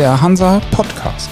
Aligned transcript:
der 0.00 0.22
Hansa 0.22 0.62
Podcast. 0.70 1.28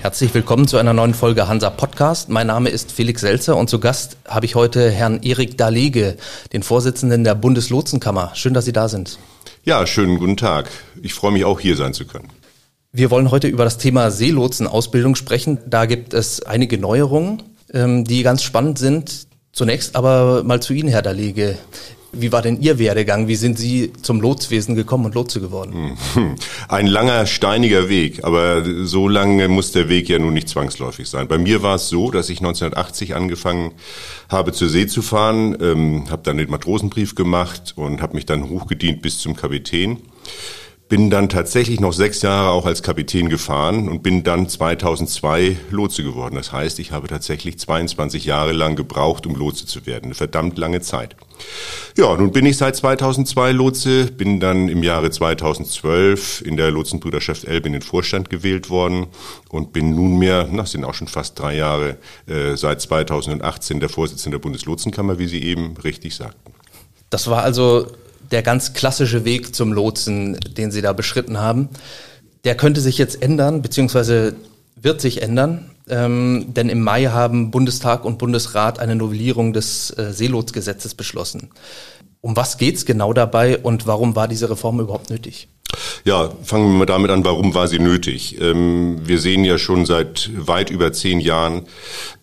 Herzlich 0.00 0.34
willkommen 0.34 0.68
zu 0.68 0.76
einer 0.76 0.92
neuen 0.92 1.14
Folge 1.14 1.48
Hansa 1.48 1.70
Podcast. 1.70 2.28
Mein 2.28 2.48
Name 2.48 2.68
ist 2.68 2.92
Felix 2.92 3.22
Selzer 3.22 3.56
und 3.56 3.70
zu 3.70 3.80
Gast 3.80 4.18
habe 4.28 4.44
ich 4.44 4.56
heute 4.56 4.90
Herrn 4.90 5.22
Erik 5.22 5.56
Dalege, 5.56 6.18
den 6.52 6.62
Vorsitzenden 6.62 7.24
der 7.24 7.34
Bundeslotsenkammer. 7.34 8.32
Schön, 8.34 8.52
dass 8.52 8.66
Sie 8.66 8.74
da 8.74 8.90
sind. 8.90 9.18
Ja, 9.64 9.86
schönen 9.86 10.18
guten 10.18 10.36
Tag. 10.36 10.68
Ich 11.00 11.14
freue 11.14 11.32
mich 11.32 11.46
auch 11.46 11.60
hier 11.60 11.76
sein 11.76 11.94
zu 11.94 12.04
können. 12.04 12.28
Wir 12.92 13.10
wollen 13.10 13.30
heute 13.30 13.48
über 13.48 13.64
das 13.64 13.78
Thema 13.78 14.10
Seelotsenausbildung 14.10 15.16
sprechen. 15.16 15.56
Da 15.66 15.86
gibt 15.86 16.12
es 16.12 16.42
einige 16.42 16.76
Neuerungen, 16.76 17.42
ähm, 17.72 18.04
die 18.04 18.22
ganz 18.22 18.42
spannend 18.42 18.78
sind. 18.78 19.28
Zunächst 19.52 19.96
aber 19.96 20.44
mal 20.44 20.60
zu 20.60 20.74
Ihnen, 20.74 20.90
Herr 20.90 21.00
Dalege. 21.00 21.56
Wie 22.12 22.32
war 22.32 22.42
denn 22.42 22.60
Ihr 22.60 22.78
Werdegang? 22.78 23.28
Wie 23.28 23.36
sind 23.36 23.58
Sie 23.58 23.92
zum 24.02 24.20
Lotswesen 24.20 24.74
gekommen 24.74 25.06
und 25.06 25.14
Lotse 25.14 25.40
geworden? 25.40 25.96
Hm. 26.14 26.34
Ein 26.68 26.86
langer, 26.86 27.26
steiniger 27.26 27.88
Weg, 27.88 28.24
aber 28.24 28.64
so 28.84 29.08
lange 29.08 29.48
muss 29.48 29.72
der 29.72 29.88
Weg 29.88 30.08
ja 30.08 30.18
nun 30.18 30.34
nicht 30.34 30.48
zwangsläufig 30.48 31.08
sein. 31.08 31.28
Bei 31.28 31.38
mir 31.38 31.62
war 31.62 31.76
es 31.76 31.88
so, 31.88 32.10
dass 32.10 32.28
ich 32.28 32.38
1980 32.38 33.14
angefangen 33.14 33.72
habe, 34.28 34.52
zur 34.52 34.68
See 34.68 34.86
zu 34.86 35.02
fahren, 35.02 35.56
ähm, 35.60 36.10
habe 36.10 36.22
dann 36.24 36.38
den 36.38 36.50
Matrosenbrief 36.50 37.14
gemacht 37.14 37.74
und 37.76 38.02
habe 38.02 38.14
mich 38.14 38.26
dann 38.26 38.48
hochgedient 38.48 39.02
bis 39.02 39.18
zum 39.18 39.36
Kapitän 39.36 39.98
bin 40.90 41.08
dann 41.08 41.28
tatsächlich 41.28 41.78
noch 41.78 41.92
sechs 41.92 42.20
Jahre 42.20 42.50
auch 42.50 42.66
als 42.66 42.82
Kapitän 42.82 43.28
gefahren 43.28 43.88
und 43.88 44.02
bin 44.02 44.24
dann 44.24 44.48
2002 44.48 45.56
Lotse 45.70 46.02
geworden. 46.02 46.34
Das 46.34 46.50
heißt, 46.50 46.80
ich 46.80 46.90
habe 46.90 47.06
tatsächlich 47.06 47.60
22 47.60 48.24
Jahre 48.24 48.50
lang 48.50 48.74
gebraucht, 48.74 49.24
um 49.24 49.36
Lotse 49.36 49.66
zu 49.66 49.86
werden. 49.86 50.06
Eine 50.06 50.14
verdammt 50.16 50.58
lange 50.58 50.80
Zeit. 50.80 51.14
Ja, 51.96 52.16
nun 52.16 52.32
bin 52.32 52.46
ich 52.46 52.56
seit 52.56 52.76
2002 52.76 53.52
Lotse, 53.52 54.06
bin 54.06 54.40
dann 54.40 54.68
im 54.68 54.82
Jahre 54.82 55.10
2012 55.10 56.42
in 56.42 56.56
der 56.56 56.70
Lotsenbrüderschaft 56.70 57.44
Elbe 57.44 57.66
in 57.66 57.72
den 57.74 57.82
Vorstand 57.82 58.30
gewählt 58.30 58.70
worden 58.70 59.08
und 59.48 59.72
bin 59.72 59.94
nunmehr, 59.94 60.48
na, 60.50 60.64
sind 60.64 60.84
auch 60.84 60.94
schon 60.94 61.08
fast 61.08 61.38
drei 61.38 61.56
Jahre, 61.56 61.96
äh, 62.26 62.56
seit 62.56 62.80
2018 62.80 63.80
der 63.80 63.88
Vorsitzende 63.88 64.38
der 64.38 64.42
Bundeslotsenkammer, 64.42 65.18
wie 65.18 65.26
Sie 65.26 65.42
eben 65.42 65.76
richtig 65.78 66.14
sagten. 66.14 66.52
Das 67.10 67.28
war 67.28 67.42
also 67.42 67.88
der 68.30 68.42
ganz 68.42 68.72
klassische 68.72 69.24
Weg 69.24 69.54
zum 69.54 69.72
Lotsen, 69.72 70.38
den 70.56 70.70
Sie 70.70 70.82
da 70.82 70.92
beschritten 70.92 71.38
haben, 71.38 71.68
der 72.44 72.56
könnte 72.56 72.80
sich 72.80 72.98
jetzt 72.98 73.20
ändern, 73.22 73.62
beziehungsweise 73.62 74.34
wird 74.76 75.00
sich 75.00 75.22
ändern. 75.22 75.70
Ähm, 75.90 76.46
denn 76.48 76.68
im 76.68 76.82
Mai 76.82 77.06
haben 77.06 77.50
Bundestag 77.50 78.04
und 78.04 78.18
Bundesrat 78.18 78.78
eine 78.78 78.96
Novellierung 78.96 79.52
des 79.52 79.90
äh, 79.98 80.12
Seelotsgesetzes 80.12 80.94
beschlossen. 80.94 81.50
Um 82.20 82.36
was 82.36 82.58
geht's 82.58 82.84
genau 82.84 83.12
dabei 83.12 83.58
und 83.58 83.86
warum 83.86 84.14
war 84.14 84.28
diese 84.28 84.50
Reform 84.50 84.80
überhaupt 84.80 85.10
nötig? 85.10 85.48
Ja, 86.04 86.30
fangen 86.42 86.72
wir 86.72 86.78
mal 86.78 86.86
damit 86.86 87.10
an, 87.10 87.24
warum 87.24 87.54
war 87.54 87.68
sie 87.68 87.78
nötig? 87.78 88.40
Ähm, 88.40 89.00
wir 89.04 89.18
sehen 89.18 89.44
ja 89.44 89.58
schon 89.58 89.86
seit 89.86 90.30
weit 90.34 90.70
über 90.70 90.92
zehn 90.92 91.20
Jahren, 91.20 91.62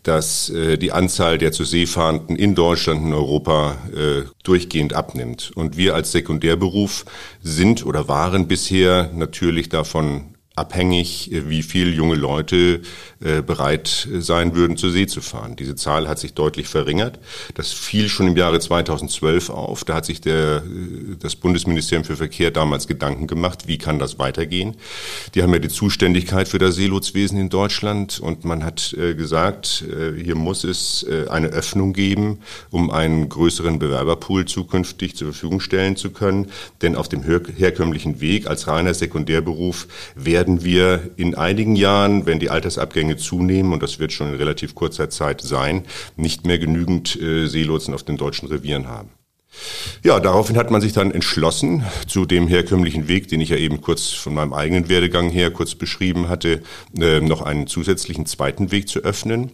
dass 0.04 0.50
äh, 0.50 0.78
die 0.78 0.92
Anzahl 0.92 1.38
der 1.38 1.52
zu 1.52 1.64
See 1.64 1.86
fahrenden 1.86 2.36
in 2.36 2.56
Deutschland 2.56 3.04
und 3.04 3.14
Europa 3.14 3.78
äh, 3.96 4.24
durchgehend 4.44 4.94
abnimmt. 4.94 5.52
Und 5.56 5.78
wir 5.78 5.96
als 5.96 6.12
Sekundärberuf 6.12 7.06
sind 7.42 7.86
oder 7.86 8.08
waren 8.08 8.48
bisher 8.48 9.12
natürlich 9.14 9.70
davon 9.70 10.37
abhängig, 10.58 11.32
äh, 11.32 11.50
wie 11.50 11.62
viel 11.62 11.94
junge 11.94 12.16
Leute 12.16 12.82
äh, 13.20 13.42
bereit 13.42 14.08
sein 14.20 14.56
würden, 14.56 14.76
zur 14.76 14.92
See 14.92 15.08
zu 15.08 15.22
fahren. 15.22 15.56
Diese 15.56 15.76
Zahl 15.76 16.08
hat 16.08 16.20
sich 16.20 16.34
deutlich 16.34 16.68
verringert. 16.68 17.20
Das 17.54 17.72
fiel 17.72 18.10
schon 18.10 18.28
im 18.28 18.38
Jahre 18.38 18.60
2012 18.60 19.50
auf. 19.50 19.84
Da 19.84 19.96
hat 19.96 20.06
sich 20.06 20.20
der, 20.20 20.58
äh, 20.58 21.16
das 21.20 21.36
Bundesministerium 21.36 22.04
für 22.04 22.16
Verkehr 22.16 22.52
damals 22.52 22.88
Gedanken 22.88 23.28
gemacht, 23.28 23.68
wie 23.68 23.78
kann 23.78 24.00
das 24.00 24.18
weitergehen. 24.20 24.76
Die 25.36 25.44
haben 25.44 25.54
ja 25.54 25.60
die 25.60 25.70
Zuständigkeit 25.70 26.48
für 26.48 26.58
das 26.58 26.76
Seelotswesen 26.76 27.40
in 27.40 27.50
Deutschland 27.50 28.20
und 28.20 28.46
man 28.46 28.64
hat 28.64 28.96
gesagt, 29.18 29.86
hier 30.24 30.36
muss 30.36 30.64
es 30.64 31.06
eine 31.30 31.48
Öffnung 31.48 31.94
geben, 31.94 32.40
um 32.72 32.90
einen 32.90 33.30
größeren 33.30 33.80
Bewerberpool 33.80 34.46
zukünftig 34.46 35.16
zur 35.16 35.34
Verfügung 35.34 35.60
stellen 35.60 35.96
zu 35.96 36.12
können. 36.12 36.48
Denn 36.82 36.96
auf 36.96 37.10
dem 37.10 37.24
herkömmlichen 37.24 38.22
Weg 38.22 38.48
als 38.48 38.68
reiner 38.68 38.94
Sekundärberuf 38.94 39.88
werden 40.16 40.47
werden 40.48 40.64
wir 40.64 41.12
in 41.18 41.36
einigen 41.36 41.76
Jahren, 41.76 42.26
wenn 42.26 42.40
die 42.40 42.50
Altersabgänge 42.50 43.18
zunehmen, 43.18 43.74
und 43.74 43.84
das 43.84 44.00
wird 44.00 44.14
schon 44.14 44.30
in 44.30 44.36
relativ 44.36 44.76
kurzer 44.76 45.10
Zeit 45.10 45.42
sein, 45.42 45.84
nicht 46.16 46.48
mehr 46.48 46.58
genügend 46.58 47.22
äh, 47.22 47.48
Seelotsen 47.48 47.94
auf 47.94 48.04
den 48.04 48.16
deutschen 48.16 48.48
Revieren 48.48 48.88
haben. 48.88 49.10
Ja, 50.04 50.20
daraufhin 50.20 50.58
hat 50.58 50.72
man 50.72 50.82
sich 50.82 50.94
dann 50.94 51.12
entschlossen, 51.12 51.84
zu 52.08 52.26
dem 52.26 52.48
herkömmlichen 52.48 53.08
Weg, 53.08 53.28
den 53.28 53.42
ich 53.42 53.50
ja 53.50 53.58
eben 53.58 53.82
kurz 53.82 54.10
von 54.10 54.34
meinem 54.34 54.54
eigenen 54.54 54.90
Werdegang 54.90 55.30
her 55.30 55.52
kurz 55.52 55.76
beschrieben 55.76 56.30
hatte, 56.30 56.62
äh, 57.00 57.20
noch 57.20 57.42
einen 57.42 57.68
zusätzlichen 57.68 58.26
zweiten 58.26 58.72
Weg 58.72 58.88
zu 58.88 59.00
öffnen. 59.00 59.52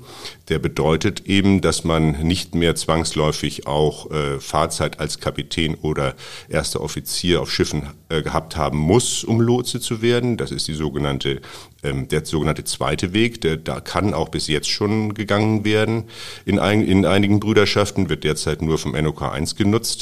Der 0.49 0.59
bedeutet 0.59 1.25
eben, 1.25 1.61
dass 1.61 1.83
man 1.83 2.11
nicht 2.23 2.55
mehr 2.55 2.75
zwangsläufig 2.75 3.67
auch 3.67 4.11
äh, 4.11 4.39
Fahrzeit 4.39 4.99
als 4.99 5.19
Kapitän 5.19 5.75
oder 5.75 6.15
erster 6.49 6.81
Offizier 6.81 7.41
auf 7.41 7.51
Schiffen 7.51 7.87
äh, 8.09 8.21
gehabt 8.21 8.57
haben 8.57 8.77
muss, 8.77 9.23
um 9.23 9.39
Lotse 9.41 9.79
zu 9.79 10.01
werden. 10.01 10.37
Das 10.37 10.51
ist 10.51 10.67
die 10.67 10.73
sogenannte 10.73 11.41
ähm, 11.83 12.07
der 12.07 12.25
sogenannte 12.25 12.63
zweite 12.63 13.13
Weg, 13.13 13.41
der 13.41 13.57
da 13.57 13.79
kann 13.81 14.13
auch 14.13 14.29
bis 14.29 14.47
jetzt 14.47 14.69
schon 14.69 15.13
gegangen 15.13 15.65
werden. 15.65 16.05
In, 16.45 16.59
ein, 16.59 16.81
in 16.81 17.05
einigen 17.05 17.39
Brüderschaften 17.39 18.09
wird 18.09 18.23
derzeit 18.23 18.61
nur 18.61 18.77
vom 18.77 18.93
NOK 18.93 19.21
1 19.21 19.55
genutzt. 19.55 19.92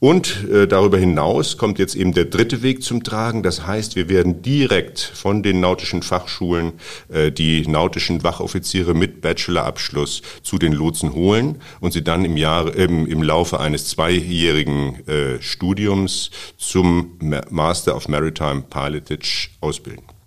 Und 0.00 0.48
äh, 0.48 0.68
darüber 0.68 0.96
hinaus 0.96 1.56
kommt 1.56 1.80
jetzt 1.80 1.96
eben 1.96 2.12
der 2.12 2.26
dritte 2.26 2.62
Weg 2.62 2.84
zum 2.84 3.02
Tragen. 3.02 3.42
Das 3.42 3.66
heißt, 3.66 3.96
wir 3.96 4.08
werden 4.08 4.42
direkt 4.42 5.00
von 5.00 5.42
den 5.42 5.58
nautischen 5.58 6.02
Fachschulen 6.02 6.74
äh, 7.08 7.32
die 7.32 7.66
nautischen 7.66 8.22
Wachoffiziere 8.22 8.94
mit 8.94 9.20
Bachelorabschluss 9.20 10.22
zu 10.42 10.58
den 10.58 10.72
Lotsen 10.72 11.14
holen 11.14 11.60
und 11.80 11.92
sie 11.92 12.04
dann 12.04 12.24
im, 12.24 12.36
Jahr, 12.36 12.72
äh, 12.76 12.84
im 12.84 13.22
Laufe 13.22 13.58
eines 13.58 13.88
zweijährigen 13.88 15.04
äh, 15.08 15.42
Studiums 15.42 16.30
zum 16.56 17.18
Master 17.50 17.96
of 17.96 18.06
Maritime 18.06 18.62
Pilotage 18.70 19.48
ausbilden. 19.60 20.17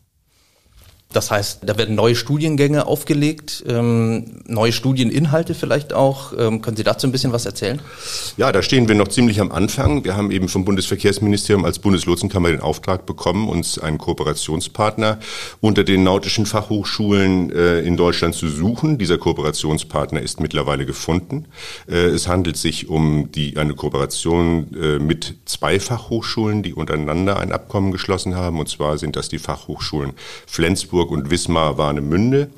Das 1.13 1.29
heißt, 1.29 1.59
da 1.63 1.77
werden 1.77 1.95
neue 1.95 2.16
Studiengänge 2.16 2.85
aufgelegt, 2.85 3.63
ähm, 3.67 4.41
neue 4.47 4.72
Studieninhalte 4.72 5.55
vielleicht 5.55 5.94
auch. 5.94 6.33
Ähm, 6.38 6.61
können 6.61 6.77
Sie 6.77 6.83
dazu 6.83 7.07
ein 7.07 7.11
bisschen 7.11 7.33
was 7.33 7.45
erzählen? 7.45 7.81
Ja, 8.38 8.51
da 8.51 8.61
stehen 8.61 8.88
wir 8.88 8.95
noch 8.95 9.09
ziemlich 9.09 9.41
am 9.41 9.51
Anfang. 9.51 10.05
Wir 10.05 10.16
haben 10.16 10.31
eben 10.31 10.47
vom 10.47 10.63
Bundesverkehrsministerium 10.63 11.66
als 11.66 11.79
Bundeslotsenkammer 11.79 12.50
den 12.50 12.61
Auftrag 12.61 13.05
bekommen, 13.05 13.50
uns 13.50 13.77
einen 13.77 13.97
Kooperationspartner 13.97 15.19
unter 15.59 15.83
den 15.83 16.03
nautischen 16.03 16.45
Fachhochschulen 16.45 17.51
äh, 17.51 17.79
in 17.81 17.97
Deutschland 17.97 18.35
zu 18.35 18.47
suchen. 18.47 18.97
Dieser 18.97 19.17
Kooperationspartner 19.17 20.21
ist 20.21 20.39
mittlerweile 20.39 20.85
gefunden. 20.85 21.45
Äh, 21.89 21.95
es 22.07 22.27
handelt 22.27 22.55
sich 22.55 22.88
um 22.88 23.31
die, 23.31 23.57
eine 23.57 23.73
Kooperation 23.73 24.73
äh, 24.75 25.00
mit 25.00 25.35
zwei 25.45 25.79
Fachhochschulen, 25.79 26.63
die 26.63 26.73
untereinander 26.73 27.39
ein 27.39 27.51
Abkommen 27.51 27.91
geschlossen 27.91 28.35
haben. 28.35 28.59
Und 28.59 28.69
zwar 28.69 28.97
sind 28.97 29.16
das 29.16 29.27
die 29.27 29.39
Fachhochschulen 29.39 30.13
Flensburg, 30.47 31.00
Duisburg 31.01 31.12
und 31.12 31.31
Wismar 31.31 31.78
Warnemünde. 31.78 32.50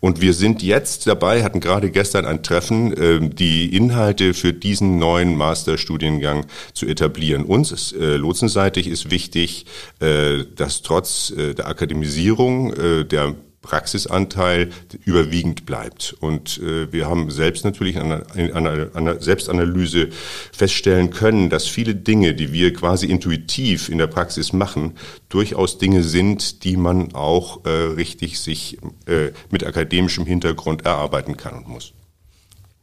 Und 0.00 0.20
wir 0.20 0.32
sind 0.32 0.62
jetzt 0.62 1.06
dabei, 1.06 1.42
hatten 1.42 1.60
gerade 1.60 1.90
gestern 1.90 2.24
ein 2.24 2.42
Treffen, 2.42 2.94
ähm, 2.98 3.34
die 3.34 3.76
Inhalte 3.76 4.34
für 4.34 4.52
diesen 4.52 4.98
neuen 4.98 5.36
Masterstudiengang 5.36 6.46
zu 6.72 6.86
etablieren. 6.86 7.44
Uns 7.44 7.72
ist, 7.72 7.92
äh, 7.92 8.16
lotsenseitig 8.16 8.86
ist 8.86 9.10
wichtig, 9.10 9.66
äh, 10.00 10.44
dass 10.56 10.82
trotz 10.82 11.30
äh, 11.30 11.54
der 11.54 11.68
Akademisierung 11.68 12.72
der 13.10 13.34
Praxisanteil 13.62 14.70
überwiegend 15.04 15.66
bleibt. 15.66 16.14
Und 16.18 16.58
äh, 16.58 16.92
wir 16.92 17.06
haben 17.06 17.30
selbst 17.30 17.64
natürlich 17.64 17.98
an 17.98 18.24
einer, 18.32 18.56
an 18.56 18.90
einer 18.94 19.20
Selbstanalyse 19.20 20.08
feststellen 20.52 21.10
können, 21.10 21.50
dass 21.50 21.66
viele 21.66 21.94
Dinge, 21.94 22.34
die 22.34 22.52
wir 22.52 22.72
quasi 22.72 23.06
intuitiv 23.06 23.88
in 23.88 23.98
der 23.98 24.06
Praxis 24.06 24.52
machen, 24.52 24.94
durchaus 25.28 25.78
Dinge 25.78 26.02
sind, 26.02 26.64
die 26.64 26.76
man 26.76 27.14
auch 27.14 27.64
äh, 27.64 27.68
richtig 27.68 28.40
sich 28.40 28.78
äh, 29.06 29.32
mit 29.50 29.64
akademischem 29.64 30.24
Hintergrund 30.24 30.86
erarbeiten 30.86 31.36
kann 31.36 31.54
und 31.54 31.68
muss. 31.68 31.92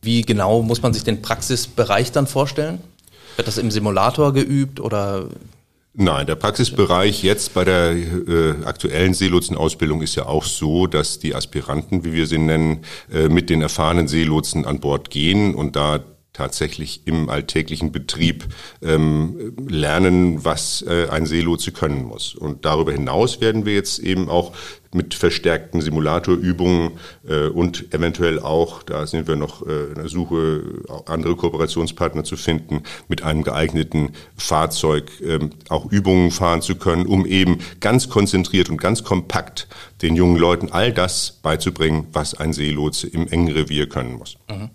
Wie 0.01 0.21
genau 0.21 0.61
muss 0.61 0.81
man 0.83 0.93
sich 0.93 1.03
den 1.03 1.21
Praxisbereich 1.21 2.11
dann 2.11 2.27
vorstellen? 2.27 2.79
Wird 3.35 3.47
das 3.47 3.57
im 3.57 3.71
Simulator 3.71 4.33
geübt 4.33 4.79
oder 4.79 5.27
Nein, 5.99 6.27
der 6.27 6.35
Praxisbereich 6.35 7.23
jetzt 7.23 7.55
bei 7.55 7.65
der 7.65 7.93
äh, 7.95 8.65
aktuellen 8.65 9.15
Seelotsenausbildung 9.15 10.03
ist 10.03 10.13
ja 10.13 10.27
auch 10.27 10.43
so, 10.43 10.85
dass 10.85 11.17
die 11.17 11.33
Aspiranten, 11.33 12.05
wie 12.05 12.13
wir 12.13 12.27
sie 12.27 12.37
nennen, 12.37 12.83
äh, 13.11 13.29
mit 13.29 13.49
den 13.49 13.63
erfahrenen 13.63 14.07
Seelotsen 14.07 14.65
an 14.65 14.79
Bord 14.79 15.09
gehen 15.09 15.55
und 15.55 15.75
da 15.75 16.03
tatsächlich 16.33 17.01
im 17.05 17.29
alltäglichen 17.29 17.91
Betrieb 17.91 18.45
ähm, 18.83 19.55
lernen, 19.67 20.45
was 20.45 20.83
äh, 20.83 21.07
ein 21.09 21.25
Seelotse 21.25 21.71
können 21.71 22.03
muss. 22.03 22.35
Und 22.35 22.63
darüber 22.63 22.91
hinaus 22.91 23.41
werden 23.41 23.65
wir 23.65 23.73
jetzt 23.73 23.97
eben 23.97 24.29
auch 24.29 24.53
mit 24.93 25.13
verstärkten 25.13 25.81
Simulatorübungen 25.81 26.91
äh, 27.27 27.47
und 27.47 27.93
eventuell 27.93 28.39
auch, 28.39 28.83
da 28.83 29.05
sind 29.07 29.27
wir 29.27 29.35
noch 29.35 29.65
äh, 29.65 29.87
in 29.89 29.95
der 29.95 30.09
Suche, 30.09 30.63
andere 31.05 31.35
Kooperationspartner 31.35 32.23
zu 32.23 32.37
finden, 32.37 32.83
mit 33.07 33.23
einem 33.23 33.43
geeigneten 33.43 34.11
Fahrzeug 34.35 35.11
äh, 35.21 35.39
auch 35.69 35.91
Übungen 35.91 36.31
fahren 36.31 36.61
zu 36.61 36.75
können, 36.75 37.05
um 37.05 37.25
eben 37.25 37.59
ganz 37.79 38.09
konzentriert 38.09 38.69
und 38.69 38.77
ganz 38.77 39.03
kompakt 39.03 39.67
den 40.01 40.15
jungen 40.15 40.37
Leuten 40.37 40.71
all 40.71 40.93
das 40.93 41.39
beizubringen, 41.41 42.07
was 42.13 42.33
ein 42.33 42.53
Seelotse 42.53 43.07
im 43.07 43.27
engen 43.27 43.51
Revier 43.51 43.89
können 43.89 44.13
muss. 44.13 44.37
Mhm. 44.49 44.69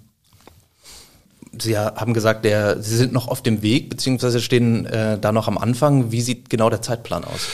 Sie 1.59 1.77
haben 1.77 2.15
gesagt, 2.15 2.47
der, 2.47 2.83
Sie 2.83 2.97
sind 2.97 3.13
noch 3.13 3.29
auf 3.29 3.43
dem 3.43 3.63
Weg, 3.63 3.91
beziehungsweise 3.91 4.41
stehen 4.41 4.87
äh, 4.87 5.19
da 5.19 5.33
noch 5.33 5.49
am 5.49 5.59
Anfang. 5.59 6.11
Wie 6.11 6.23
sieht 6.23 6.49
genau 6.49 6.71
der 6.71 6.81
Zeitplan 6.81 7.25
aus? 7.25 7.47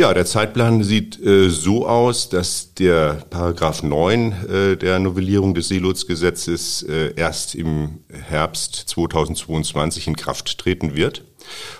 Ja, 0.00 0.14
der 0.14 0.24
Zeitplan 0.24 0.82
sieht 0.82 1.22
äh, 1.22 1.50
so 1.50 1.86
aus, 1.86 2.30
dass 2.30 2.72
der 2.72 3.22
Paragraph 3.28 3.82
9 3.82 4.32
äh, 4.32 4.76
der 4.78 4.98
Novellierung 4.98 5.52
des 5.52 5.68
Seelotsgesetzes 5.68 6.82
äh, 6.84 7.12
erst 7.16 7.54
im 7.54 7.98
Herbst 8.08 8.76
2022 8.76 10.06
in 10.06 10.16
Kraft 10.16 10.56
treten 10.56 10.96
wird. 10.96 11.22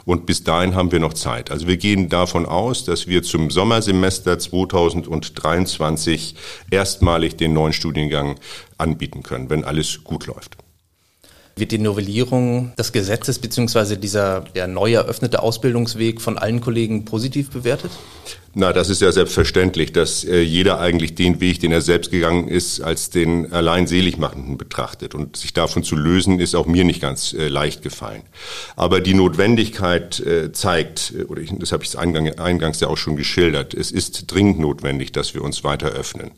Und 0.05 0.27
bis 0.27 0.45
dahin 0.45 0.75
haben 0.75 0.93
wir 0.93 1.01
noch 1.01 1.15
Zeit. 1.15 1.51
Also 1.51 1.67
wir 1.67 1.79
gehen 1.79 2.11
davon 2.11 2.45
aus, 2.45 2.85
dass 2.85 3.07
wir 3.07 3.23
zum 3.23 3.49
Sommersemester 3.49 4.39
2023 4.39 6.35
erstmalig 6.71 7.39
den 7.39 7.55
neuen 7.55 7.73
Studiengang 7.73 8.39
anbieten 8.77 9.23
können, 9.23 9.49
wenn 9.49 9.65
alles 9.65 10.05
gut 10.05 10.27
läuft. 10.27 10.59
Wird 11.57 11.73
die 11.73 11.79
Novellierung 11.79 12.73
des 12.77 12.93
Gesetzes 12.93 13.39
bzw. 13.39 13.97
dieser 13.97 14.41
der 14.55 14.67
neu 14.67 14.93
eröffnete 14.93 15.43
Ausbildungsweg 15.43 16.21
von 16.21 16.39
allen 16.39 16.61
Kollegen 16.61 17.05
positiv 17.05 17.51
bewertet? 17.51 17.91
Na, 18.53 18.73
das 18.73 18.89
ist 18.89 19.01
ja 19.01 19.13
selbstverständlich, 19.13 19.93
dass 19.93 20.25
äh, 20.25 20.41
jeder 20.41 20.81
eigentlich 20.81 21.15
den 21.15 21.41
Weg, 21.41 21.61
den 21.61 21.71
er 21.71 21.81
selbst 21.81 22.11
gegangen 22.11 22.49
ist, 22.49 22.81
als 22.81 23.09
den 23.09 23.53
allein 23.53 23.87
Seligmachenden 23.87 24.59
betrachtet. 24.59 25.15
Und 25.15 25.37
sich 25.37 25.53
davon 25.53 25.85
zu 25.85 25.95
lösen, 25.95 26.41
ist 26.41 26.57
auch 26.57 26.67
mir 26.67 26.83
nicht 26.83 27.01
ganz 27.01 27.33
äh, 27.33 27.47
leicht 27.47 27.83
gefallen. 27.83 28.23
Aber 28.75 29.01
die 29.01 29.15
Notwendigkeit 29.15 30.19
äh, 30.19 30.51
zeigt, 30.51 31.15
äh, 31.17 31.23
oder 31.27 31.41
ich, 31.43 31.53
das 31.61 31.71
habe 31.71 31.85
ich 31.85 31.97
eingang, 31.97 32.29
eingangs 32.41 32.81
ja 32.81 32.89
auch 32.89 32.97
schon 32.97 33.15
geschildert, 33.15 33.73
es 33.73 33.93
ist 33.93 34.25
dringend 34.33 34.59
notwendig, 34.59 35.13
dass 35.13 35.33
wir 35.33 35.45
uns 35.45 35.63
weiter 35.63 35.91
öffnen. 35.91 36.33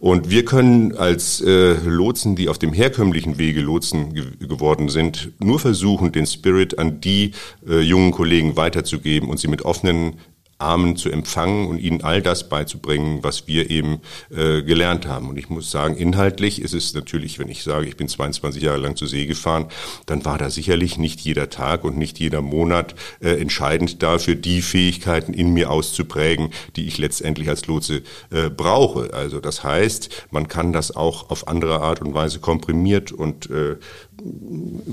Und 0.00 0.30
wir 0.30 0.46
können 0.46 0.96
als 0.96 1.42
äh, 1.42 1.74
Lotsen, 1.84 2.34
die 2.34 2.48
auf 2.48 2.58
dem 2.58 2.72
herkömmlichen 2.72 3.36
Wege 3.36 3.60
Lotsen 3.60 4.14
ge 4.14 4.24
geworden 4.40 4.88
sind, 4.88 5.32
nur 5.38 5.58
versuchen, 5.58 6.12
den 6.12 6.26
Spirit 6.26 6.78
an 6.78 7.00
die 7.02 7.32
äh, 7.68 7.80
jungen 7.80 8.12
Kollegen 8.12 8.56
weiterzugeben 8.56 9.28
und 9.28 9.38
sie 9.38 9.48
mit 9.48 9.62
offenen 9.62 10.14
Armen 10.62 10.96
zu 10.96 11.10
empfangen 11.10 11.68
und 11.68 11.78
ihnen 11.78 12.02
all 12.02 12.22
das 12.22 12.48
beizubringen, 12.48 13.18
was 13.22 13.46
wir 13.46 13.70
eben 13.70 14.00
äh, 14.30 14.62
gelernt 14.62 15.06
haben. 15.06 15.28
Und 15.28 15.36
ich 15.38 15.50
muss 15.50 15.70
sagen, 15.70 15.96
inhaltlich 15.96 16.62
ist 16.62 16.74
es 16.74 16.94
natürlich, 16.94 17.38
wenn 17.38 17.48
ich 17.48 17.62
sage, 17.62 17.86
ich 17.86 17.96
bin 17.96 18.08
22 18.08 18.62
Jahre 18.62 18.78
lang 18.78 18.96
zur 18.96 19.08
See 19.08 19.26
gefahren, 19.26 19.66
dann 20.06 20.24
war 20.24 20.38
da 20.38 20.50
sicherlich 20.50 20.98
nicht 20.98 21.20
jeder 21.20 21.50
Tag 21.50 21.84
und 21.84 21.98
nicht 21.98 22.18
jeder 22.18 22.40
Monat 22.40 22.94
äh, 23.20 23.40
entscheidend 23.40 24.02
dafür, 24.02 24.34
die 24.34 24.62
Fähigkeiten 24.62 25.34
in 25.34 25.52
mir 25.52 25.70
auszuprägen, 25.70 26.50
die 26.76 26.86
ich 26.86 26.98
letztendlich 26.98 27.48
als 27.48 27.66
Lotse 27.66 28.02
äh, 28.30 28.48
brauche. 28.48 29.12
Also 29.12 29.40
das 29.40 29.64
heißt, 29.64 30.26
man 30.30 30.48
kann 30.48 30.72
das 30.72 30.94
auch 30.94 31.30
auf 31.30 31.48
andere 31.48 31.80
Art 31.80 32.00
und 32.00 32.14
Weise 32.14 32.38
komprimiert 32.38 33.12
und 33.12 33.50
äh, 33.50 33.76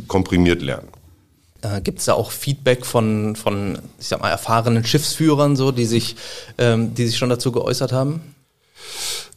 komprimiert 0.07 0.61
lernen. 0.61 0.87
Äh, 1.61 1.81
Gibt 1.81 1.99
es 1.99 2.05
da 2.05 2.13
auch 2.13 2.31
Feedback 2.31 2.85
von, 2.85 3.35
von, 3.35 3.79
ich 3.99 4.07
sag 4.07 4.21
mal, 4.21 4.29
erfahrenen 4.29 4.85
Schiffsführern, 4.85 5.55
so, 5.55 5.71
die 5.71 5.85
sich, 5.85 6.15
ähm, 6.57 6.93
die 6.93 7.05
sich 7.05 7.17
schon 7.17 7.29
dazu 7.29 7.51
geäußert 7.51 7.91
haben? 7.91 8.35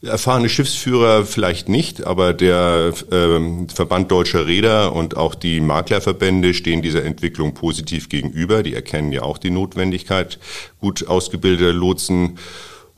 Erfahrene 0.03 0.49
Schiffsführer 0.49 1.25
vielleicht 1.25 1.69
nicht, 1.69 2.05
aber 2.05 2.35
der 2.35 2.93
ähm, 3.13 3.69
Verband 3.69 4.11
Deutscher 4.11 4.47
Räder 4.47 4.95
und 4.95 5.17
auch 5.17 5.37
die 5.37 5.61
Maklerverbände 5.61 6.55
stehen 6.55 6.83
dieser 6.83 7.05
Entwicklung 7.05 7.55
positiv 7.55 8.09
gegenüber. 8.09 8.65
Die 8.65 8.75
erkennen 8.75 9.13
ja 9.13 9.23
auch 9.23 9.39
die 9.39 9.51
Notwendigkeit 9.51 10.41
gut 10.81 11.07
ausgebildeter 11.07 11.73
Lotsen 11.73 12.39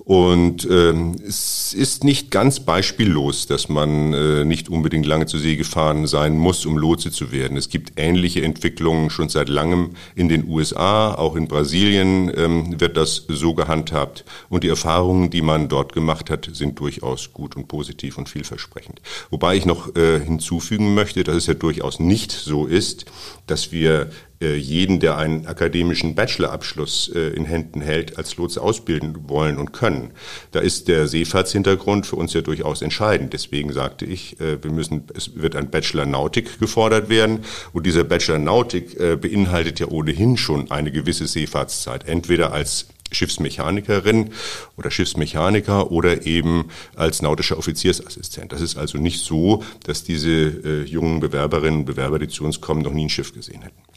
und 0.04 0.68
ähm, 0.70 1.16
es 1.26 1.72
ist 1.72 2.04
nicht 2.04 2.30
ganz 2.30 2.60
beispiellos, 2.60 3.46
dass 3.46 3.70
man 3.70 4.12
äh, 4.12 4.44
nicht 4.44 4.68
unbedingt 4.68 5.06
lange 5.06 5.24
zur 5.24 5.40
See 5.40 5.56
gefahren 5.56 6.06
sein 6.06 6.36
muss, 6.36 6.66
um 6.66 6.76
Lotse 6.76 7.10
zu 7.10 7.32
werden. 7.32 7.56
Es 7.56 7.70
gibt 7.70 7.94
ähnliche 7.96 8.42
Entwicklungen 8.42 9.08
schon 9.08 9.30
seit 9.30 9.48
langem 9.48 9.92
in 10.14 10.28
den 10.28 10.46
USA, 10.46 11.14
auch 11.14 11.36
in 11.36 11.48
Brasilien 11.48 12.30
ähm, 12.36 12.78
wird 12.78 12.98
das 12.98 13.24
so 13.28 13.54
gehandhabt. 13.54 14.26
Und 14.50 14.62
die 14.62 14.68
Erfahrungen, 14.68 15.30
die 15.30 15.40
man 15.40 15.70
dort 15.70 15.94
gemacht 15.94 16.28
hat, 16.28 16.50
sind 16.52 16.78
durchaus 16.78 17.32
gut 17.32 17.56
und 17.56 17.66
positiv 17.66 18.18
und 18.18 18.28
vielversprechend. 18.28 19.00
Wobei 19.30 19.56
ich 19.56 19.64
noch 19.64 19.96
äh, 19.96 20.20
hinzufügen 20.20 20.94
möchte, 20.94 21.24
dass 21.24 21.36
es 21.36 21.46
ja 21.46 21.54
durchaus 21.54 21.98
nicht 21.98 22.30
so 22.30 22.66
ist, 22.66 23.06
dass 23.46 23.72
wir 23.72 24.10
jeden, 24.52 25.00
der 25.00 25.16
einen 25.16 25.46
akademischen 25.46 26.14
Bachelorabschluss 26.14 27.10
äh, 27.14 27.30
in 27.30 27.44
Händen 27.44 27.80
hält, 27.80 28.18
als 28.18 28.36
Lotse 28.36 28.60
ausbilden 28.60 29.28
wollen 29.28 29.58
und 29.58 29.72
können. 29.72 30.10
Da 30.52 30.60
ist 30.60 30.88
der 30.88 31.06
Seefahrtshintergrund 31.06 32.06
für 32.06 32.16
uns 32.16 32.32
ja 32.34 32.40
durchaus 32.40 32.82
entscheidend. 32.82 33.32
Deswegen 33.32 33.72
sagte 33.72 34.04
ich, 34.04 34.40
äh, 34.40 34.62
wir 34.62 34.70
müssen, 34.70 35.04
es 35.14 35.34
wird 35.34 35.56
ein 35.56 35.70
Bachelor 35.70 36.06
Nautik 36.06 36.58
gefordert 36.60 37.08
werden 37.08 37.40
und 37.72 37.86
dieser 37.86 38.04
Bachelor 38.04 38.38
Nautik 38.38 38.96
beinhaltet 39.20 39.80
ja 39.80 39.88
ohnehin 39.88 40.36
schon 40.36 40.70
eine 40.70 40.90
gewisse 40.92 41.26
Seefahrtszeit, 41.26 42.06
entweder 42.06 42.52
als 42.52 42.86
Schiffsmechanikerin 43.14 44.30
oder 44.76 44.90
Schiffsmechaniker 44.90 45.90
oder 45.90 46.26
eben 46.26 46.66
als 46.96 47.22
nautischer 47.22 47.58
Offiziersassistent. 47.58 48.52
Das 48.52 48.60
ist 48.60 48.76
also 48.76 48.98
nicht 48.98 49.24
so, 49.24 49.62
dass 49.84 50.04
diese 50.04 50.30
äh, 50.30 50.84
jungen 50.84 51.20
Bewerberinnen 51.20 51.80
und 51.80 51.86
Bewerber, 51.86 52.18
die 52.18 52.28
zu 52.28 52.44
uns 52.44 52.60
kommen, 52.60 52.82
noch 52.82 52.92
nie 52.92 53.06
ein 53.06 53.10
Schiff 53.10 53.32
gesehen 53.32 53.62
hätten. 53.62 53.93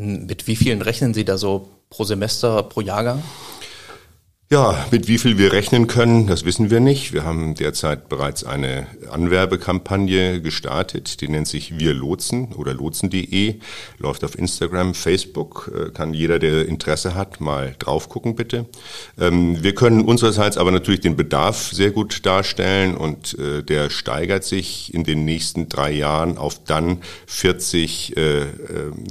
Mit 0.00 0.46
wie 0.46 0.56
vielen 0.56 0.80
rechnen 0.80 1.12
Sie 1.12 1.26
da 1.26 1.36
so 1.36 1.68
pro 1.90 2.04
Semester, 2.04 2.62
pro 2.62 2.80
Jahrgang? 2.80 3.22
Ja, 4.52 4.84
mit 4.90 5.06
wie 5.06 5.18
viel 5.18 5.38
wir 5.38 5.52
rechnen 5.52 5.86
können, 5.86 6.26
das 6.26 6.44
wissen 6.44 6.72
wir 6.72 6.80
nicht. 6.80 7.12
Wir 7.12 7.22
haben 7.22 7.54
derzeit 7.54 8.08
bereits 8.08 8.42
eine 8.42 8.88
Anwerbekampagne 9.08 10.42
gestartet, 10.42 11.20
die 11.20 11.28
nennt 11.28 11.46
sich 11.46 11.78
Wir 11.78 11.94
Lotsen 11.94 12.52
oder 12.54 12.74
lotsen.de, 12.74 13.60
läuft 13.98 14.24
auf 14.24 14.36
Instagram, 14.36 14.94
Facebook, 14.94 15.70
äh, 15.72 15.90
kann 15.92 16.14
jeder, 16.14 16.40
der 16.40 16.66
Interesse 16.66 17.14
hat, 17.14 17.40
mal 17.40 17.76
drauf 17.78 18.08
gucken 18.08 18.34
bitte. 18.34 18.66
Ähm, 19.20 19.62
wir 19.62 19.72
können 19.76 20.00
unsererseits 20.00 20.56
aber 20.58 20.72
natürlich 20.72 20.98
den 20.98 21.14
Bedarf 21.14 21.70
sehr 21.72 21.92
gut 21.92 22.26
darstellen 22.26 22.96
und 22.96 23.38
äh, 23.38 23.62
der 23.62 23.88
steigert 23.88 24.42
sich 24.42 24.92
in 24.92 25.04
den 25.04 25.24
nächsten 25.24 25.68
drei 25.68 25.92
Jahren 25.92 26.38
auf 26.38 26.64
dann 26.64 27.02
40, 27.26 28.16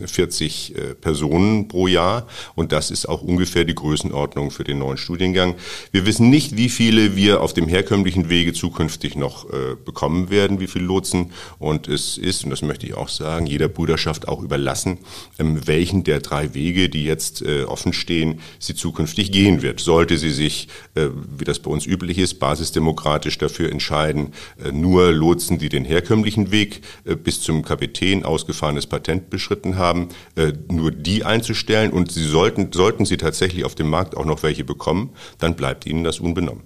40 0.05 0.75
äh, 0.75 0.95
Personen 0.95 1.69
pro 1.69 1.87
Jahr 1.87 2.27
und 2.55 2.73
das 2.73 2.91
ist 2.91 3.07
auch 3.07 3.21
ungefähr 3.21 3.63
die 3.63 3.75
Größenordnung 3.75 4.51
für 4.51 4.65
den 4.65 4.79
neuen 4.79 4.97
Studiengang. 4.97 5.28
Studiengang. 5.29 5.55
Wir 5.91 6.05
wissen 6.05 6.29
nicht, 6.29 6.57
wie 6.57 6.69
viele 6.69 7.15
wir 7.15 7.41
auf 7.41 7.53
dem 7.53 7.67
herkömmlichen 7.67 8.29
Wege 8.29 8.53
zukünftig 8.53 9.15
noch 9.15 9.45
äh, 9.45 9.75
bekommen 9.83 10.29
werden, 10.29 10.59
wie 10.59 10.67
viele 10.67 10.85
Lotsen. 10.85 11.31
Und 11.59 11.87
es 11.87 12.17
ist, 12.17 12.43
und 12.43 12.49
das 12.49 12.61
möchte 12.61 12.85
ich 12.87 12.95
auch 12.95 13.09
sagen, 13.09 13.45
jeder 13.45 13.67
Brüderschaft 13.67 14.27
auch 14.27 14.41
überlassen, 14.41 14.99
ähm, 15.37 15.67
welchen 15.67 16.03
der 16.03 16.19
drei 16.19 16.53
Wege, 16.53 16.89
die 16.89 17.03
jetzt 17.03 17.41
äh, 17.41 17.63
offen 17.63 17.93
stehen, 17.93 18.39
sie 18.59 18.75
zukünftig 18.75 19.31
gehen 19.31 19.61
wird. 19.61 19.79
Sollte 19.79 20.17
sie 20.17 20.31
sich, 20.31 20.67
äh, 20.95 21.09
wie 21.37 21.45
das 21.45 21.59
bei 21.59 21.69
uns 21.69 21.85
üblich 21.85 22.17
ist, 22.17 22.39
basisdemokratisch 22.39 23.37
dafür 23.37 23.71
entscheiden, 23.71 24.33
äh, 24.63 24.71
nur 24.71 25.11
Lotsen, 25.11 25.59
die 25.59 25.69
den 25.69 25.85
herkömmlichen 25.85 26.51
Weg 26.51 26.81
äh, 27.05 27.15
bis 27.15 27.41
zum 27.41 27.63
Kapitän 27.63 28.25
ausgefahrenes 28.25 28.87
Patent 28.87 29.29
beschritten 29.29 29.77
haben, 29.77 30.09
äh, 30.35 30.53
nur 30.69 30.91
die 30.91 31.23
einzustellen. 31.23 31.91
Und 31.91 32.11
sie 32.11 32.25
sollten, 32.25 32.71
sollten 32.73 33.05
sie 33.05 33.17
tatsächlich 33.17 33.65
auf 33.65 33.75
dem 33.75 33.89
Markt 33.89 34.17
auch 34.17 34.25
noch 34.25 34.43
welche 34.43 34.63
bekommen, 34.63 35.11
dann 35.37 35.55
bleibt 35.55 35.85
ihnen 35.85 36.03
das 36.03 36.19
unbenommen. 36.19 36.63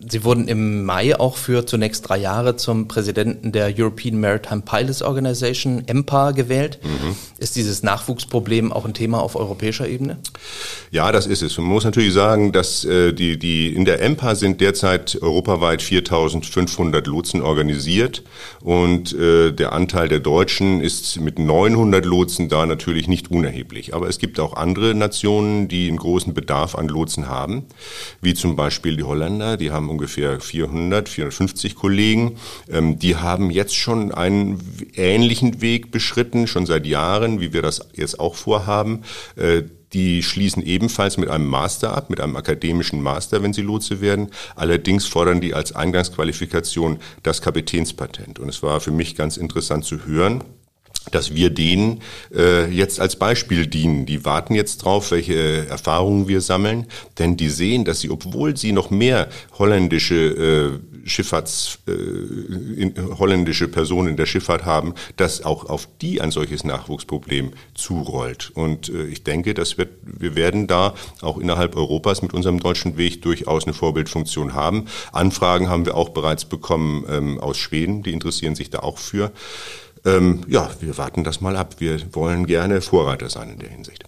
Sie 0.00 0.22
wurden 0.22 0.46
im 0.46 0.84
Mai 0.84 1.18
auch 1.18 1.36
für 1.36 1.66
zunächst 1.66 2.08
drei 2.08 2.18
Jahre 2.18 2.54
zum 2.54 2.86
Präsidenten 2.86 3.50
der 3.50 3.74
European 3.76 4.20
Maritime 4.20 4.62
Pilots 4.62 5.02
Organization, 5.02 5.82
EMPA, 5.88 6.30
gewählt. 6.30 6.78
Mhm. 6.84 7.16
Ist 7.38 7.56
dieses 7.56 7.82
Nachwuchsproblem 7.82 8.72
auch 8.72 8.84
ein 8.84 8.94
Thema 8.94 9.20
auf 9.20 9.34
europäischer 9.34 9.88
Ebene? 9.88 10.18
Ja, 10.92 11.10
das 11.10 11.26
ist 11.26 11.42
es. 11.42 11.58
Man 11.58 11.66
muss 11.66 11.82
natürlich 11.82 12.12
sagen, 12.12 12.52
dass 12.52 12.84
äh, 12.84 13.12
die, 13.12 13.40
die, 13.40 13.74
in 13.74 13.84
der 13.84 14.00
EMPA 14.00 14.36
sind 14.36 14.60
derzeit 14.60 15.20
europaweit 15.20 15.82
4500 15.82 17.04
Lotsen 17.08 17.42
organisiert 17.42 18.22
und 18.60 19.12
äh, 19.14 19.50
der 19.50 19.72
Anteil 19.72 20.08
der 20.08 20.20
Deutschen 20.20 20.80
ist 20.80 21.20
mit 21.20 21.40
900 21.40 22.04
Lotsen 22.04 22.48
da 22.48 22.66
natürlich 22.66 23.08
nicht 23.08 23.32
unerheblich. 23.32 23.94
Aber 23.94 24.08
es 24.08 24.20
gibt 24.20 24.38
auch 24.38 24.54
andere 24.54 24.94
Nationen, 24.94 25.66
die 25.66 25.88
einen 25.88 25.98
großen 25.98 26.34
Bedarf 26.34 26.76
an 26.76 26.86
Lotsen 26.86 27.28
haben, 27.28 27.64
wie 28.20 28.34
zum 28.34 28.54
Beispiel 28.54 28.96
die 28.96 29.02
Holländer. 29.02 29.56
Die 29.56 29.72
haben 29.72 29.87
ungefähr 29.88 30.40
400, 30.40 31.08
450 31.08 31.74
Kollegen. 31.74 32.36
Ähm, 32.70 32.98
die 32.98 33.16
haben 33.16 33.50
jetzt 33.50 33.76
schon 33.76 34.12
einen 34.12 34.60
ähnlichen 34.94 35.60
Weg 35.60 35.90
beschritten, 35.90 36.46
schon 36.46 36.66
seit 36.66 36.86
Jahren, 36.86 37.40
wie 37.40 37.52
wir 37.52 37.62
das 37.62 37.88
jetzt 37.94 38.20
auch 38.20 38.34
vorhaben. 38.34 39.02
Äh, 39.36 39.62
die 39.92 40.22
schließen 40.22 40.62
ebenfalls 40.62 41.16
mit 41.16 41.30
einem 41.30 41.46
Master 41.46 41.96
ab, 41.96 42.10
mit 42.10 42.20
einem 42.20 42.36
akademischen 42.36 43.02
Master, 43.02 43.42
wenn 43.42 43.52
sie 43.52 43.62
Lotse 43.62 44.00
werden. 44.00 44.28
Allerdings 44.54 45.06
fordern 45.06 45.40
die 45.40 45.54
als 45.54 45.74
Eingangsqualifikation 45.74 46.98
das 47.22 47.40
Kapitänspatent. 47.40 48.38
Und 48.38 48.48
es 48.48 48.62
war 48.62 48.80
für 48.80 48.90
mich 48.90 49.16
ganz 49.16 49.36
interessant 49.36 49.84
zu 49.84 50.04
hören, 50.04 50.44
dass 51.10 51.34
wir 51.34 51.50
denen 51.50 52.00
äh, 52.34 52.70
jetzt 52.70 53.00
als 53.00 53.16
Beispiel 53.16 53.66
dienen. 53.66 54.06
Die 54.06 54.24
warten 54.24 54.54
jetzt 54.54 54.78
drauf, 54.78 55.10
welche 55.10 55.66
Erfahrungen 55.66 56.28
wir 56.28 56.40
sammeln, 56.40 56.86
denn 57.18 57.36
die 57.36 57.48
sehen, 57.48 57.84
dass 57.84 58.00
sie, 58.00 58.10
obwohl 58.10 58.56
sie 58.56 58.72
noch 58.72 58.90
mehr 58.90 59.28
holländische 59.58 60.78
äh, 61.04 61.08
Schifffahrts, 61.08 61.78
äh, 61.88 61.92
in, 61.92 62.94
holländische 63.18 63.68
Personen 63.68 64.08
in 64.08 64.16
der 64.16 64.26
Schifffahrt 64.26 64.64
haben, 64.64 64.94
dass 65.16 65.44
auch 65.44 65.68
auf 65.68 65.88
die 66.00 66.20
ein 66.20 66.30
solches 66.30 66.64
Nachwuchsproblem 66.64 67.52
zurollt. 67.74 68.50
Und 68.54 68.88
äh, 68.88 69.06
ich 69.06 69.24
denke, 69.24 69.54
dass 69.54 69.78
wir, 69.78 69.88
wir 70.02 70.34
werden 70.34 70.66
da 70.66 70.94
auch 71.20 71.38
innerhalb 71.38 71.76
Europas 71.76 72.22
mit 72.22 72.34
unserem 72.34 72.60
deutschen 72.60 72.96
Weg 72.96 73.22
durchaus 73.22 73.64
eine 73.64 73.74
Vorbildfunktion 73.74 74.54
haben. 74.54 74.86
Anfragen 75.12 75.68
haben 75.68 75.86
wir 75.86 75.96
auch 75.96 76.10
bereits 76.10 76.44
bekommen 76.44 77.04
ähm, 77.08 77.40
aus 77.40 77.56
Schweden, 77.58 78.02
die 78.02 78.12
interessieren 78.12 78.54
sich 78.54 78.70
da 78.70 78.80
auch 78.80 78.98
für. 78.98 79.32
Ähm, 80.08 80.40
ja, 80.48 80.70
wir 80.80 80.96
warten 80.96 81.24
das 81.24 81.40
mal 81.40 81.56
ab. 81.56 81.76
Wir 81.78 82.00
wollen 82.14 82.46
gerne 82.46 82.80
Vorreiter 82.80 83.28
sein 83.28 83.50
in 83.50 83.58
der 83.58 83.68
Hinsicht. 83.68 84.04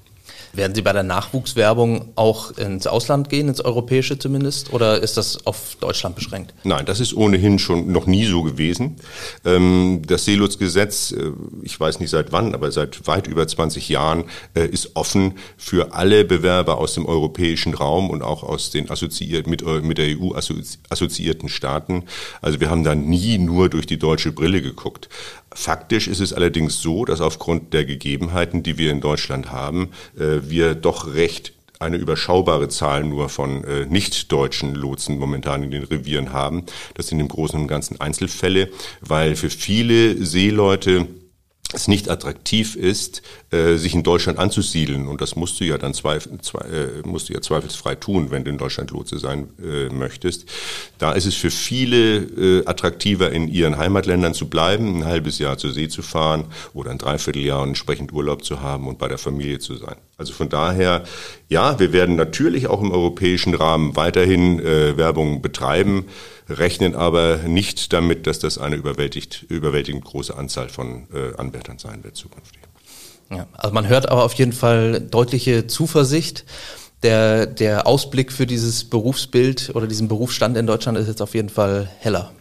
Werden 0.52 0.74
Sie 0.74 0.82
bei 0.82 0.92
der 0.92 1.04
Nachwuchswerbung 1.04 2.08
auch 2.16 2.50
ins 2.58 2.88
Ausland 2.88 3.28
gehen, 3.28 3.48
ins 3.48 3.60
europäische 3.60 4.18
zumindest, 4.18 4.72
oder 4.72 5.00
ist 5.00 5.16
das 5.16 5.46
auf 5.46 5.76
Deutschland 5.78 6.16
beschränkt? 6.16 6.54
Nein, 6.64 6.84
das 6.86 6.98
ist 6.98 7.14
ohnehin 7.14 7.60
schon 7.60 7.92
noch 7.92 8.06
nie 8.06 8.24
so 8.24 8.42
gewesen. 8.42 8.96
Ähm, 9.44 10.02
das 10.04 10.24
Seelutzgesetz, 10.24 11.12
äh, 11.12 11.30
ich 11.62 11.78
weiß 11.78 12.00
nicht 12.00 12.10
seit 12.10 12.32
wann, 12.32 12.54
aber 12.54 12.72
seit 12.72 13.06
weit 13.06 13.28
über 13.28 13.46
20 13.46 13.88
Jahren 13.88 14.24
äh, 14.54 14.66
ist 14.66 14.96
offen 14.96 15.34
für 15.56 15.94
alle 15.94 16.24
Bewerber 16.24 16.78
aus 16.78 16.94
dem 16.94 17.06
europäischen 17.06 17.74
Raum 17.74 18.10
und 18.10 18.22
auch 18.22 18.42
aus 18.42 18.70
den 18.70 18.90
assoziiert, 18.90 19.46
mit, 19.46 19.62
äh, 19.62 19.82
mit 19.82 19.98
der 19.98 20.18
EU 20.18 20.34
assoziierten 20.34 21.48
Staaten. 21.48 22.06
Also 22.42 22.58
wir 22.58 22.70
haben 22.70 22.82
da 22.82 22.96
nie 22.96 23.38
nur 23.38 23.68
durch 23.68 23.86
die 23.86 23.98
deutsche 23.98 24.32
Brille 24.32 24.62
geguckt. 24.62 25.08
Faktisch 25.52 26.06
ist 26.06 26.20
es 26.20 26.32
allerdings 26.32 26.80
so, 26.80 27.04
dass 27.04 27.20
aufgrund 27.20 27.72
der 27.72 27.84
Gegebenheiten, 27.84 28.62
die 28.62 28.78
wir 28.78 28.92
in 28.92 29.00
Deutschland 29.00 29.50
haben, 29.50 29.90
äh, 30.16 30.48
wir 30.48 30.74
doch 30.74 31.14
recht 31.14 31.52
eine 31.80 31.96
überschaubare 31.96 32.68
Zahl 32.68 33.04
nur 33.04 33.30
von 33.30 33.64
äh, 33.64 33.86
nicht-deutschen 33.86 34.74
Lotsen 34.74 35.18
momentan 35.18 35.62
in 35.62 35.70
den 35.70 35.82
Revieren 35.82 36.32
haben. 36.32 36.64
Das 36.94 37.08
sind 37.08 37.20
im 37.20 37.28
Großen 37.28 37.58
und 37.58 37.68
Ganzen 37.68 38.00
Einzelfälle, 38.00 38.68
weil 39.00 39.34
für 39.34 39.48
viele 39.48 40.24
Seeleute 40.24 41.08
es 41.72 41.88
nicht 41.88 42.08
attraktiv 42.08 42.76
ist, 42.76 43.22
äh, 43.50 43.76
sich 43.76 43.94
in 43.94 44.02
Deutschland 44.02 44.38
anzusiedeln. 44.38 45.06
Und 45.06 45.20
das 45.20 45.36
musst 45.36 45.60
du 45.60 45.64
ja 45.64 45.78
dann 45.78 45.94
zweif 45.94 46.28
zwei, 46.42 46.60
äh, 46.60 47.02
musst 47.04 47.28
du 47.28 47.32
ja 47.32 47.40
zweifelsfrei 47.40 47.94
tun, 47.94 48.30
wenn 48.30 48.44
du 48.44 48.50
in 48.50 48.58
Deutschland 48.58 48.90
Lotse 48.90 49.18
sein 49.18 49.48
äh, 49.62 49.88
möchtest. 49.92 50.46
Da 50.98 51.12
ist 51.12 51.26
es 51.26 51.34
für 51.34 51.50
viele 51.50 52.16
äh, 52.16 52.66
attraktiver, 52.66 53.30
in 53.30 53.48
ihren 53.48 53.78
Heimatländern 53.78 54.34
zu 54.34 54.48
bleiben, 54.48 54.98
ein 54.98 55.04
halbes 55.04 55.38
Jahr 55.38 55.58
zur 55.58 55.72
See 55.72 55.88
zu 55.88 56.02
fahren 56.02 56.44
oder 56.74 56.90
ein 56.90 56.98
Dreivierteljahr 56.98 57.62
und 57.62 57.70
entsprechend 57.70 58.12
Urlaub 58.12 58.44
zu 58.44 58.60
haben 58.60 58.88
und 58.88 58.98
bei 58.98 59.08
der 59.08 59.18
Familie 59.18 59.58
zu 59.58 59.76
sein. 59.76 59.96
Also 60.16 60.32
von 60.32 60.48
daher, 60.48 61.04
ja, 61.48 61.78
wir 61.78 61.92
werden 61.92 62.16
natürlich 62.16 62.66
auch 62.66 62.82
im 62.82 62.90
europäischen 62.90 63.54
Rahmen 63.54 63.96
weiterhin 63.96 64.60
äh, 64.60 64.96
Werbung 64.96 65.40
betreiben 65.40 66.06
rechnen 66.58 66.94
aber 66.94 67.38
nicht 67.38 67.92
damit, 67.92 68.26
dass 68.26 68.38
das 68.38 68.58
eine 68.58 68.76
überwältigt, 68.76 69.44
überwältigend 69.48 70.04
große 70.04 70.36
Anzahl 70.36 70.68
von 70.68 71.06
äh, 71.14 71.36
Anwärtern 71.36 71.78
sein 71.78 72.04
wird 72.04 72.16
zukünftig. 72.16 72.60
Ja, 73.30 73.46
also 73.52 73.72
man 73.72 73.88
hört 73.88 74.08
aber 74.08 74.24
auf 74.24 74.34
jeden 74.34 74.52
Fall 74.52 75.00
deutliche 75.00 75.66
Zuversicht. 75.66 76.44
Der, 77.02 77.46
der 77.46 77.86
Ausblick 77.86 78.30
für 78.30 78.46
dieses 78.46 78.84
Berufsbild 78.84 79.72
oder 79.74 79.86
diesen 79.86 80.08
Berufsstand 80.08 80.56
in 80.56 80.66
Deutschland 80.66 80.98
ist 80.98 81.08
jetzt 81.08 81.22
auf 81.22 81.34
jeden 81.34 81.48
Fall 81.48 81.88
heller. 81.98 82.32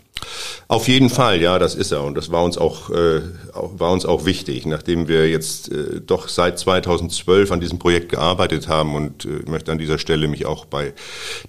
Auf 0.68 0.88
jeden 0.88 1.10
Fall, 1.10 1.42
ja, 1.42 1.58
das 1.58 1.74
ist 1.74 1.92
er 1.92 2.04
und 2.04 2.16
das 2.16 2.32
war 2.32 2.44
uns 2.44 2.58
auch, 2.58 2.92
äh, 2.92 3.22
war 3.54 3.92
uns 3.92 4.06
auch 4.06 4.26
wichtig, 4.26 4.68
nachdem 4.68 5.08
wir 5.08 5.28
jetzt 5.28 5.72
äh, 5.72 6.00
doch 6.00 6.28
seit 6.28 6.60
2012 6.60 7.52
an 7.52 7.60
diesem 7.60 7.80
Projekt 7.80 8.10
gearbeitet 8.10 8.68
haben 8.68 8.94
und 8.94 9.26
äh, 9.26 9.50
möchte 9.50 9.72
an 9.72 9.80
dieser 9.80 9.98
Stelle 9.98 10.28
mich 10.28 10.46
auch 10.46 10.66
bei 10.66 10.94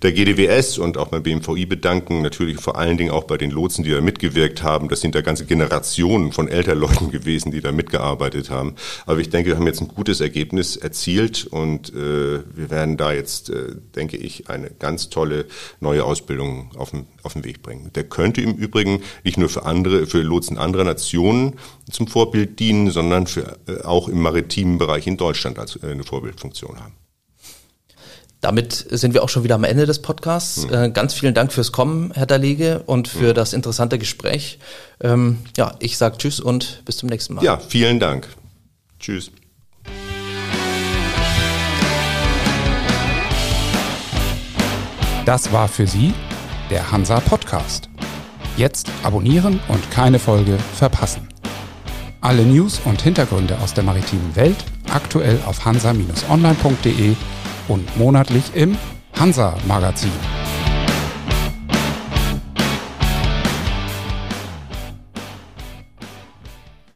der 0.02 0.12
GDWS 0.12 0.78
und 0.78 0.96
auch 0.96 1.08
beim 1.08 1.22
BMVI 1.22 1.66
bedanken, 1.66 2.22
natürlich 2.22 2.60
vor 2.60 2.78
allen 2.78 2.96
Dingen 2.96 3.10
auch 3.10 3.24
bei 3.24 3.36
den 3.36 3.50
Lotsen, 3.50 3.84
die 3.84 3.90
da 3.90 4.00
mitgewirkt 4.00 4.62
haben. 4.62 4.88
Das 4.88 5.02
sind 5.02 5.14
da 5.14 5.20
ganze 5.20 5.44
Generationen 5.44 6.32
von 6.32 6.48
Elternleuten 6.48 7.10
gewesen, 7.10 7.52
die 7.52 7.60
da 7.60 7.72
mitgearbeitet 7.72 8.48
haben. 8.48 8.74
Aber 9.04 9.20
ich 9.20 9.28
denke, 9.28 9.50
wir 9.50 9.56
haben 9.56 9.66
jetzt 9.66 9.82
ein 9.82 9.88
gutes 9.88 10.22
Ergebnis 10.22 10.76
erzielt 10.76 11.46
und 11.46 11.90
äh, 11.90 12.40
wir 12.54 12.70
werden 12.70 12.96
da 12.96 13.12
jetzt, 13.12 13.50
äh, 13.50 13.74
denke 13.94 14.16
ich, 14.16 14.48
eine 14.48 14.70
ganz 14.70 15.10
tolle 15.10 15.44
neue 15.80 16.04
Ausbildung 16.04 16.70
auf 16.76 16.92
den, 16.92 17.06
auf 17.22 17.34
den 17.34 17.44
Weg 17.44 17.60
bringen. 17.62 17.90
Der 17.94 18.04
könnte 18.04 18.40
im 18.40 18.59
Übrigen 18.60 19.02
nicht 19.24 19.38
nur 19.38 19.48
für 19.48 19.64
andere, 19.64 20.06
für 20.06 20.22
Lotsen 20.22 20.58
anderer 20.58 20.84
Nationen 20.84 21.54
zum 21.90 22.06
Vorbild 22.06 22.58
dienen, 22.58 22.90
sondern 22.90 23.26
für, 23.26 23.58
äh, 23.66 23.82
auch 23.82 24.08
im 24.08 24.20
maritimen 24.20 24.78
Bereich 24.78 25.06
in 25.06 25.16
Deutschland 25.16 25.58
als 25.58 25.76
äh, 25.76 25.90
eine 25.90 26.04
Vorbildfunktion 26.04 26.78
haben. 26.78 26.94
Damit 28.40 28.86
sind 28.88 29.12
wir 29.12 29.22
auch 29.22 29.28
schon 29.28 29.44
wieder 29.44 29.54
am 29.54 29.64
Ende 29.64 29.84
des 29.84 30.00
Podcasts. 30.00 30.66
Mhm. 30.66 30.94
ganz 30.94 31.12
vielen 31.12 31.34
Dank 31.34 31.52
fürs 31.52 31.72
Kommen, 31.72 32.10
Herr 32.14 32.24
Dalege, 32.24 32.82
und 32.86 33.06
für 33.06 33.30
mhm. 33.30 33.34
das 33.34 33.52
interessante 33.52 33.98
Gespräch. 33.98 34.58
Ähm, 35.02 35.40
ja, 35.58 35.74
ich 35.78 35.98
sage 35.98 36.16
Tschüss 36.16 36.40
und 36.40 36.82
bis 36.86 36.96
zum 36.96 37.10
nächsten 37.10 37.34
Mal. 37.34 37.44
Ja, 37.44 37.58
vielen 37.58 38.00
Dank. 38.00 38.28
Tschüss. 38.98 39.30
Das 45.26 45.52
war 45.52 45.68
für 45.68 45.86
Sie 45.86 46.14
der 46.70 46.90
Hansa 46.90 47.20
Podcast. 47.20 47.89
Jetzt 48.60 48.90
abonnieren 49.02 49.58
und 49.68 49.90
keine 49.90 50.18
Folge 50.18 50.58
verpassen. 50.74 51.26
Alle 52.20 52.42
News 52.42 52.78
und 52.84 53.00
Hintergründe 53.00 53.56
aus 53.60 53.72
der 53.72 53.84
maritimen 53.84 54.36
Welt 54.36 54.58
aktuell 54.92 55.38
auf 55.46 55.64
hansa-online.de 55.64 57.14
und 57.68 57.96
monatlich 57.96 58.44
im 58.54 58.76
Hansa 59.18 59.56
Magazin. 59.66 60.12